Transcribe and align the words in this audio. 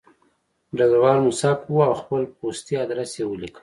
ډګروال 0.77 1.19
موسک 1.25 1.59
و 1.73 1.77
او 1.89 1.93
خپل 2.01 2.21
پستي 2.39 2.75
ادرس 2.83 3.11
یې 3.19 3.25
ولیکه 3.27 3.59